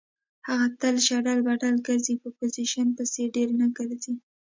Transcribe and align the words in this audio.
علي 0.47 0.67
تل 0.81 0.95
شډل 1.07 1.39
بډل 1.47 1.75
ګرځي. 1.87 2.15
په 2.23 2.29
پوزیشن 2.37 2.87
پسې 2.97 3.23
ډېر 3.35 3.49
نه 3.59 3.67
ګرځي. 3.77 4.13